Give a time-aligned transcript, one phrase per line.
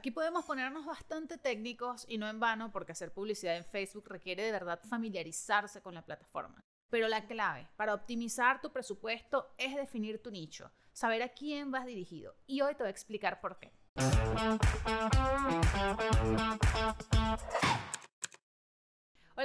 [0.00, 4.42] Aquí podemos ponernos bastante técnicos y no en vano porque hacer publicidad en Facebook requiere
[4.42, 6.64] de verdad familiarizarse con la plataforma.
[6.88, 11.84] Pero la clave para optimizar tu presupuesto es definir tu nicho, saber a quién vas
[11.84, 12.34] dirigido.
[12.46, 13.74] Y hoy te voy a explicar por qué.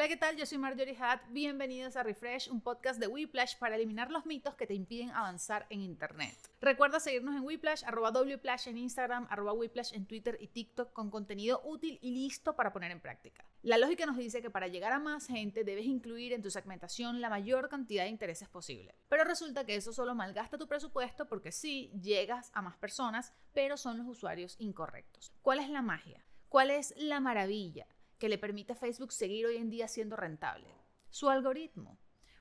[0.05, 0.35] Hola, ¿qué tal?
[0.35, 1.23] Yo soy Marjorie Hatt.
[1.31, 5.65] Bienvenidos a Refresh, un podcast de Whiplash para eliminar los mitos que te impiden avanzar
[5.71, 6.37] en Internet.
[6.61, 11.09] Recuerda seguirnos en Whiplash, arroba Wplash en Instagram, arroba Whiplash en Twitter y TikTok con
[11.09, 13.45] contenido útil y listo para poner en práctica.
[13.63, 17.19] La lógica nos dice que para llegar a más gente debes incluir en tu segmentación
[17.19, 18.93] la mayor cantidad de intereses posible.
[19.09, 23.75] Pero resulta que eso solo malgasta tu presupuesto porque sí, llegas a más personas, pero
[23.75, 25.33] son los usuarios incorrectos.
[25.41, 26.23] ¿Cuál es la magia?
[26.47, 27.87] ¿Cuál es la maravilla?
[28.17, 30.67] Que le permite a Facebook seguir hoy en día siendo rentable?
[31.09, 31.97] Su algoritmo.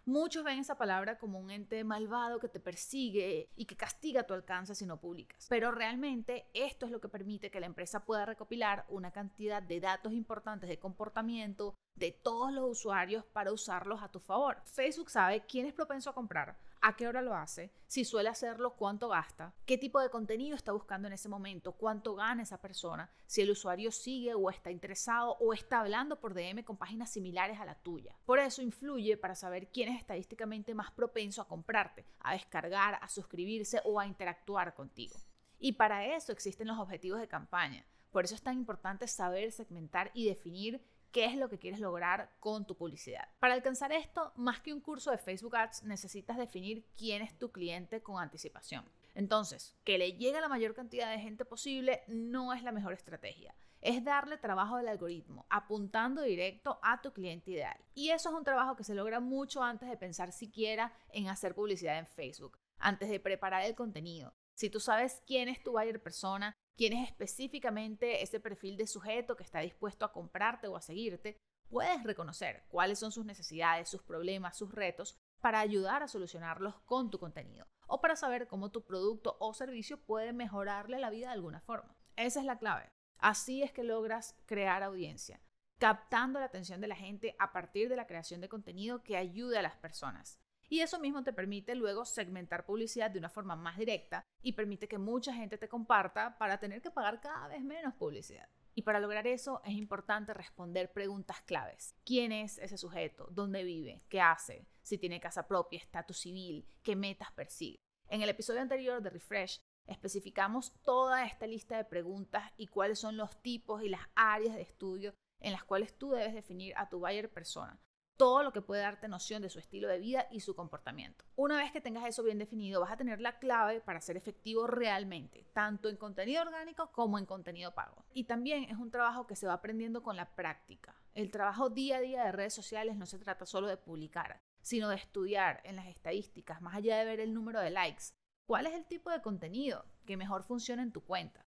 [0.07, 4.35] Muchos ven esa palabra como un ente malvado que te persigue y que castiga tu
[4.35, 5.47] alcance si no publicas.
[5.49, 9.81] Pero realmente esto es lo que permite que la empresa pueda recopilar una cantidad de
[9.81, 14.61] datos importantes de comportamiento de todos los usuarios para usarlos a tu favor.
[14.67, 18.77] Facebook sabe quién es propenso a comprar, a qué hora lo hace, si suele hacerlo,
[18.77, 23.11] cuánto gasta, qué tipo de contenido está buscando en ese momento, cuánto gana esa persona,
[23.25, 27.59] si el usuario sigue o está interesado o está hablando por DM con páginas similares
[27.59, 28.15] a la tuya.
[28.27, 33.09] Por eso influye para saber quién es estadísticamente más propenso a comprarte, a descargar, a
[33.09, 35.17] suscribirse o a interactuar contigo.
[35.59, 37.87] Y para eso existen los objetivos de campaña.
[38.11, 42.29] Por eso es tan importante saber segmentar y definir qué es lo que quieres lograr
[42.41, 43.29] con tu publicidad.
[43.39, 47.53] Para alcanzar esto, más que un curso de Facebook Ads, necesitas definir quién es tu
[47.53, 48.85] cliente con anticipación.
[49.15, 52.95] Entonces, que le llegue a la mayor cantidad de gente posible no es la mejor
[52.95, 53.55] estrategia.
[53.81, 57.79] Es darle trabajo al algoritmo, apuntando directo a tu cliente ideal.
[57.95, 61.55] Y eso es un trabajo que se logra mucho antes de pensar siquiera en hacer
[61.55, 64.35] publicidad en Facebook, antes de preparar el contenido.
[64.55, 69.37] Si tú sabes quién es tu buyer persona, quién es específicamente ese perfil de sujeto
[69.37, 71.37] que está dispuesto a comprarte o a seguirte,
[71.69, 77.11] puedes reconocer cuáles son sus necesidades, sus problemas, sus retos para ayudar a solucionarlos con
[77.11, 81.35] tu contenido o para saber cómo tu producto o servicio puede mejorarle la vida de
[81.35, 81.97] alguna forma.
[82.17, 82.91] Esa es la clave.
[83.19, 85.41] Así es que logras crear audiencia,
[85.79, 89.59] captando la atención de la gente a partir de la creación de contenido que ayude
[89.59, 90.39] a las personas.
[90.69, 94.89] Y eso mismo te permite luego segmentar publicidad de una forma más directa y permite
[94.89, 98.49] que mucha gente te comparta para tener que pagar cada vez menos publicidad.
[98.75, 101.95] Y para lograr eso es importante responder preguntas claves.
[102.05, 103.29] ¿Quién es ese sujeto?
[103.31, 104.03] ¿Dónde vive?
[104.09, 104.67] ¿Qué hace?
[104.83, 107.79] Si tiene casa propia, estatus civil, qué metas persigue.
[108.09, 113.17] En el episodio anterior de Refresh especificamos toda esta lista de preguntas y cuáles son
[113.17, 116.99] los tipos y las áreas de estudio en las cuales tú debes definir a tu
[116.99, 117.79] buyer persona
[118.17, 121.25] todo lo que puede darte noción de su estilo de vida y su comportamiento.
[121.37, 124.67] Una vez que tengas eso bien definido, vas a tener la clave para ser efectivo
[124.67, 128.05] realmente, tanto en contenido orgánico como en contenido pago.
[128.13, 130.95] Y también es un trabajo que se va aprendiendo con la práctica.
[131.15, 134.89] El trabajo día a día de redes sociales no se trata solo de publicar, sino
[134.89, 138.05] de estudiar en las estadísticas, más allá de ver el número de likes,
[138.47, 141.43] cuál es el tipo de contenido que mejor funciona en tu cuenta.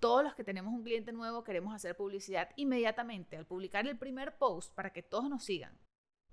[0.00, 4.38] Todos los que tenemos un cliente nuevo queremos hacer publicidad inmediatamente al publicar el primer
[4.38, 5.76] post para que todos nos sigan.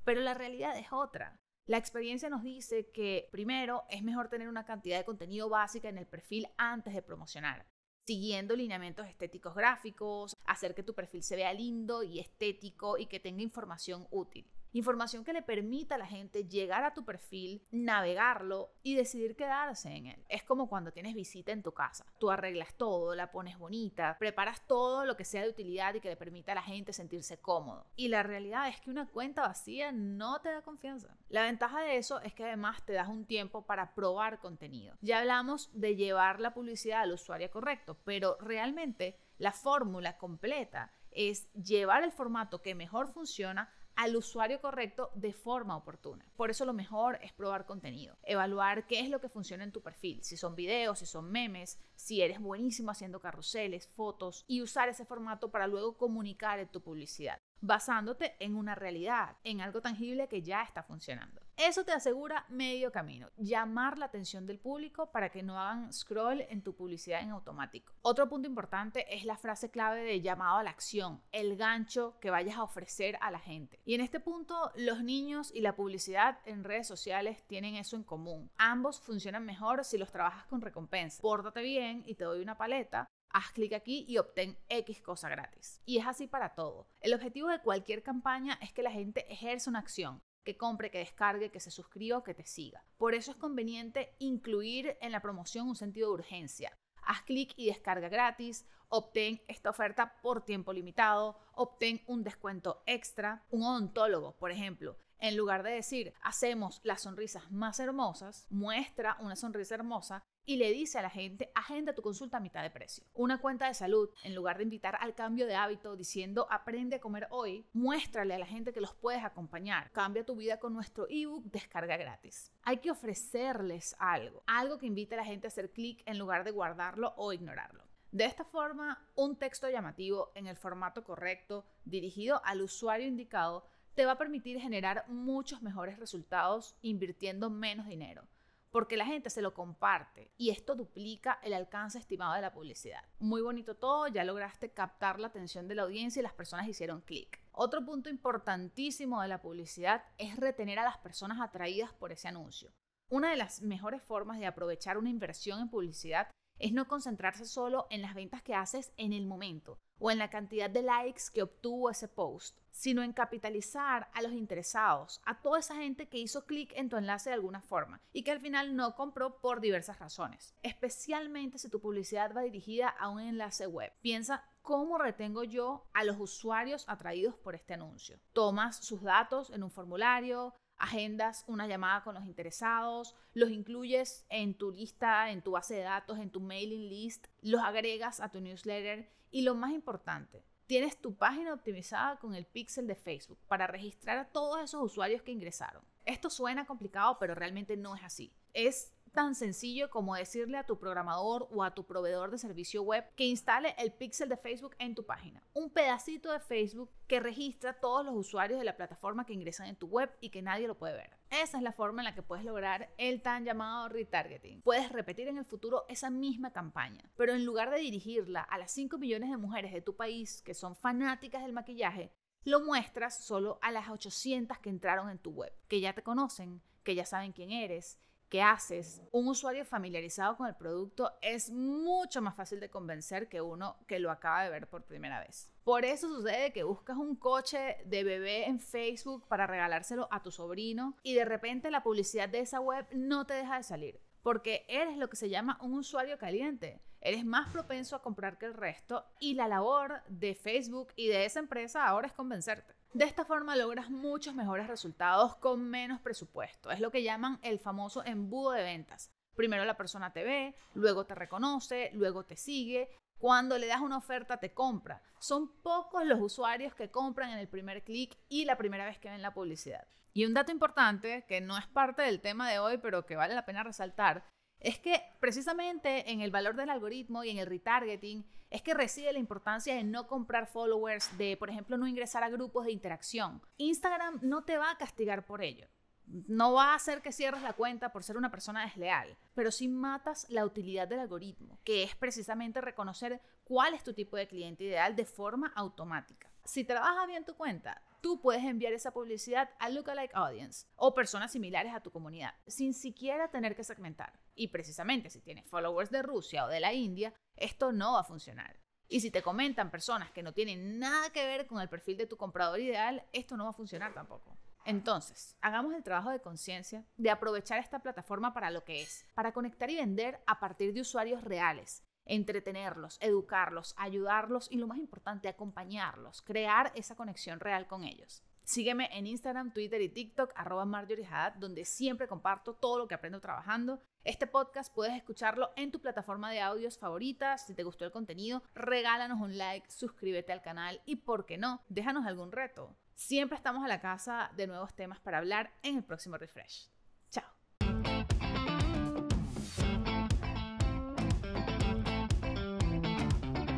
[0.06, 1.38] Pero la realidad es otra.
[1.68, 5.98] La experiencia nos dice que primero es mejor tener una cantidad de contenido básica en
[5.98, 7.66] el perfil antes de promocionar,
[8.06, 13.20] siguiendo lineamientos estéticos gráficos, hacer que tu perfil se vea lindo y estético y que
[13.20, 14.48] tenga información útil.
[14.76, 19.90] Información que le permita a la gente llegar a tu perfil, navegarlo y decidir quedarse
[19.90, 20.26] en él.
[20.28, 22.06] Es como cuando tienes visita en tu casa.
[22.20, 26.10] Tú arreglas todo, la pones bonita, preparas todo lo que sea de utilidad y que
[26.10, 27.88] le permita a la gente sentirse cómodo.
[27.96, 31.16] Y la realidad es que una cuenta vacía no te da confianza.
[31.30, 34.98] La ventaja de eso es que además te das un tiempo para probar contenido.
[35.00, 41.50] Ya hablamos de llevar la publicidad al usuario correcto, pero realmente la fórmula completa es
[41.54, 46.26] llevar el formato que mejor funciona al usuario correcto de forma oportuna.
[46.36, 49.82] Por eso lo mejor es probar contenido, evaluar qué es lo que funciona en tu
[49.82, 54.90] perfil, si son videos, si son memes, si eres buenísimo haciendo carruseles, fotos y usar
[54.90, 60.28] ese formato para luego comunicar en tu publicidad basándote en una realidad, en algo tangible
[60.28, 61.42] que ya está funcionando.
[61.58, 66.42] Eso te asegura medio camino, llamar la atención del público para que no hagan scroll
[66.50, 67.94] en tu publicidad en automático.
[68.02, 72.30] Otro punto importante es la frase clave de llamado a la acción, el gancho que
[72.30, 73.80] vayas a ofrecer a la gente.
[73.86, 78.04] Y en este punto, los niños y la publicidad en redes sociales tienen eso en
[78.04, 78.52] común.
[78.58, 81.22] Ambos funcionan mejor si los trabajas con recompensa.
[81.22, 85.82] Pórtate bien y te doy una paleta haz clic aquí y obtén X cosa gratis.
[85.86, 86.88] Y es así para todo.
[87.02, 91.00] El objetivo de cualquier campaña es que la gente ejerza una acción, que compre, que
[91.00, 92.86] descargue, que se suscriba o que te siga.
[92.98, 96.78] Por eso es conveniente incluir en la promoción un sentido de urgencia.
[97.08, 103.46] haz clic y descarga gratis, obtén esta oferta por tiempo limitado, obtén un descuento extra,
[103.52, 104.98] un odontólogo, por ejemplo.
[105.20, 110.72] En lugar de decir, hacemos las sonrisas más hermosas, muestra una sonrisa hermosa y le
[110.72, 113.04] dice a la gente, agenda tu consulta a mitad de precio.
[113.14, 117.02] Una cuenta de salud, en lugar de invitar al cambio de hábito diciendo, aprende a
[117.02, 119.92] comer hoy, muéstrale a la gente que los puedes acompañar.
[119.92, 122.52] Cambia tu vida con nuestro ebook, descarga gratis.
[122.64, 126.44] Hay que ofrecerles algo, algo que invite a la gente a hacer clic en lugar
[126.44, 127.84] de guardarlo o ignorarlo.
[128.12, 134.06] De esta forma, un texto llamativo en el formato correcto, dirigido al usuario indicado, te
[134.06, 138.28] va a permitir generar muchos mejores resultados invirtiendo menos dinero
[138.76, 143.06] porque la gente se lo comparte y esto duplica el alcance estimado de la publicidad.
[143.20, 147.00] Muy bonito todo, ya lograste captar la atención de la audiencia y las personas hicieron
[147.00, 147.40] clic.
[147.54, 152.70] Otro punto importantísimo de la publicidad es retener a las personas atraídas por ese anuncio.
[153.10, 156.28] Una de las mejores formas de aprovechar una inversión en publicidad
[156.60, 160.30] es no concentrarse solo en las ventas que haces en el momento o en la
[160.30, 165.60] cantidad de likes que obtuvo ese post, sino en capitalizar a los interesados, a toda
[165.60, 168.76] esa gente que hizo clic en tu enlace de alguna forma y que al final
[168.76, 173.94] no compró por diversas razones, especialmente si tu publicidad va dirigida a un enlace web.
[174.02, 178.20] Piensa ¿Cómo retengo yo a los usuarios atraídos por este anuncio?
[178.34, 180.56] Tomas sus datos en un formulario,
[180.86, 185.82] agendas una llamada con los interesados, los incluyes en tu lista, en tu base de
[185.82, 190.98] datos, en tu mailing list, los agregas a tu newsletter y lo más importante, tienes
[190.98, 195.32] tu página optimizada con el pixel de Facebook para registrar a todos esos usuarios que
[195.32, 195.84] ingresaron.
[196.06, 198.32] Esto suena complicado, pero realmente no es así.
[198.54, 203.04] Es tan sencillo como decirle a tu programador o a tu proveedor de servicio web
[203.16, 205.42] que instale el pixel de Facebook en tu página.
[205.54, 209.76] Un pedacito de Facebook que registra todos los usuarios de la plataforma que ingresan en
[209.76, 211.18] tu web y que nadie lo puede ver.
[211.32, 214.62] Esa es la forma en la que puedes lograr el tan llamado retargeting.
[214.62, 218.72] Puedes repetir en el futuro esa misma campaña, pero en lugar de dirigirla a las
[218.72, 222.12] 5 millones de mujeres de tu país que son fanáticas del maquillaje,
[222.44, 226.62] lo muestras solo a las 800 que entraron en tu web, que ya te conocen,
[226.84, 227.98] que ya saben quién eres,
[228.30, 233.42] que haces, un usuario familiarizado con el producto es mucho más fácil de convencer que
[233.42, 235.52] uno que lo acaba de ver por primera vez.
[235.64, 240.32] Por eso sucede que buscas un coche de bebé en Facebook para regalárselo a tu
[240.32, 244.66] sobrino y de repente la publicidad de esa web no te deja de salir, porque
[244.68, 246.82] eres lo que se llama un usuario caliente.
[247.02, 251.26] Eres más propenso a comprar que el resto y la labor de Facebook y de
[251.26, 252.74] esa empresa ahora es convencerte.
[252.96, 256.72] De esta forma logras muchos mejores resultados con menos presupuesto.
[256.72, 259.12] Es lo que llaman el famoso embudo de ventas.
[259.36, 262.90] Primero la persona te ve, luego te reconoce, luego te sigue.
[263.18, 265.02] Cuando le das una oferta te compra.
[265.20, 269.10] Son pocos los usuarios que compran en el primer clic y la primera vez que
[269.10, 269.86] ven la publicidad.
[270.14, 273.36] Y un dato importante, que no es parte del tema de hoy, pero que vale
[273.36, 274.24] la pena resaltar,
[274.66, 279.14] es que precisamente en el valor del algoritmo y en el retargeting es que reside
[279.14, 283.44] la importancia de no comprar followers, de por ejemplo no ingresar a grupos de interacción.
[283.58, 285.68] Instagram no te va a castigar por ello.
[286.08, 289.68] No va a hacer que cierres la cuenta por ser una persona desleal, pero sí
[289.68, 294.64] matas la utilidad del algoritmo, que es precisamente reconocer cuál es tu tipo de cliente
[294.64, 296.28] ideal de forma automática.
[296.46, 301.32] Si trabajas bien tu cuenta, tú puedes enviar esa publicidad a lookalike audience o personas
[301.32, 304.20] similares a tu comunidad, sin siquiera tener que segmentar.
[304.36, 308.04] Y precisamente si tienes followers de Rusia o de la India, esto no va a
[308.04, 308.60] funcionar.
[308.88, 312.06] Y si te comentan personas que no tienen nada que ver con el perfil de
[312.06, 314.38] tu comprador ideal, esto no va a funcionar tampoco.
[314.66, 319.32] Entonces, hagamos el trabajo de conciencia de aprovechar esta plataforma para lo que es, para
[319.32, 325.28] conectar y vender a partir de usuarios reales, entretenerlos, educarlos, ayudarlos y lo más importante,
[325.28, 328.24] acompañarlos, crear esa conexión real con ellos.
[328.46, 331.08] Sígueme en Instagram, Twitter y TikTok, arroba Marjorie
[331.38, 333.82] donde siempre comparto todo lo que aprendo trabajando.
[334.04, 337.40] Este podcast puedes escucharlo en tu plataforma de audios favorita.
[337.40, 341.64] Si te gustó el contenido, regálanos un like, suscríbete al canal y, ¿por qué no?
[341.70, 342.76] Déjanos algún reto.
[342.94, 346.70] Siempre estamos a la casa de nuevos temas para hablar en el próximo refresh.